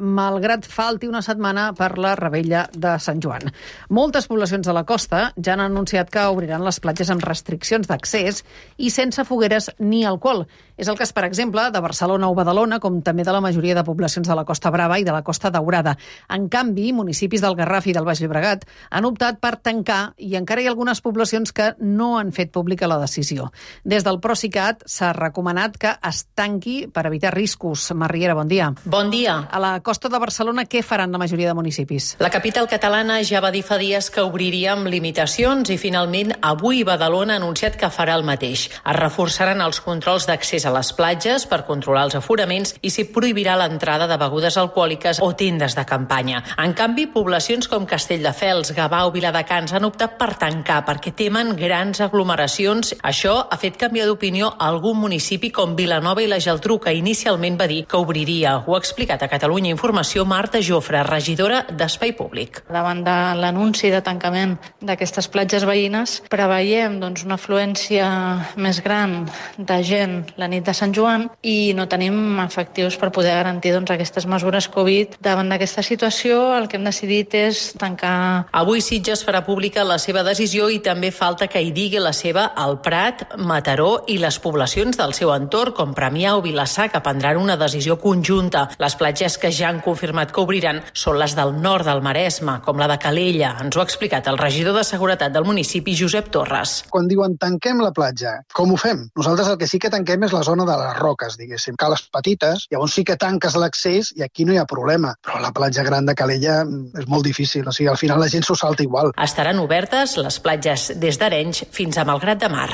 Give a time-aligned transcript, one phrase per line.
[0.00, 3.50] malgrat falti una setmana per la rebella de Sant Joan.
[3.88, 8.44] Moltes poblacions de la costa ja han anunciat que obriran les platges amb restriccions d'accés
[8.76, 10.46] i sense fogueres ni alcohol.
[10.78, 13.82] És el cas, per exemple, de Barcelona o Badalona, com també de la majoria de
[13.82, 15.96] poblacions de la Costa Brava i de la Costa Daurada.
[16.30, 18.62] En canvi, municipis del Garraf i del Baix Llobregat
[18.94, 22.86] han optat per tancar i encara hi ha algunes poblacions que no han fet pública
[22.86, 23.50] la decisió.
[23.82, 27.90] Des del Procicat s'ha recomanat que es tanqui per evitar riscos.
[27.98, 28.70] Marriera, bon dia.
[28.84, 29.40] Bon dia.
[29.50, 32.10] A la costa de Barcelona, què faran la majoria de municipis?
[32.20, 36.82] La capital catalana ja va dir fa dies que obriria amb limitacions i finalment avui
[36.84, 38.66] Badalona ha anunciat que farà el mateix.
[38.68, 43.54] Es reforçaran els controls d'accés a les platges per controlar els aforaments i s'hi prohibirà
[43.56, 46.42] l'entrada de begudes alcohòliques o tendes de campanya.
[46.60, 52.02] En canvi, poblacions com Castelldefels, Gavà o Viladecans han optat per tancar perquè temen grans
[52.04, 52.92] aglomeracions.
[53.00, 57.72] Això ha fet canviar d'opinió algun municipi com Vilanova i la Geltrú, que inicialment va
[57.72, 58.58] dir que obriria.
[58.66, 62.64] Ho ha explicat a Catalunya Informació Marta Jofre, regidora d'Espai Públic.
[62.66, 68.08] Davant de l'anunci de tancament d'aquestes platges veïnes, preveiem doncs, una afluència
[68.58, 73.36] més gran de gent la nit de Sant Joan i no tenim efectius per poder
[73.36, 75.14] garantir doncs, aquestes mesures Covid.
[75.22, 78.48] Davant d'aquesta situació, el que hem decidit és tancar...
[78.50, 82.48] Avui Sitges farà pública la seva decisió i també falta que hi digui la seva
[82.58, 87.38] al Prat, Mataró i les poblacions del seu entorn, com Premià o Vilassar, que prendran
[87.38, 88.66] una decisió conjunta.
[88.82, 92.78] Les platges que ja han confirmat que obriran són les del nord del Maresme, com
[92.80, 93.54] la de Calella.
[93.62, 96.84] Ens ho ha explicat el regidor de Seguretat del municipi, Josep Torres.
[96.92, 99.06] Quan diuen tanquem la platja, com ho fem?
[99.18, 101.76] Nosaltres el que sí que tanquem és la zona de les roques, diguéssim.
[101.80, 105.14] Cales petites, llavors sí que tanques l'accés i aquí no hi ha problema.
[105.24, 108.30] Però la platja gran de Calella mm, és molt difícil, o sigui, al final la
[108.32, 109.12] gent s'ho salta igual.
[109.28, 112.70] Estaran obertes les platges des d'Arenys fins a Malgrat de Mar.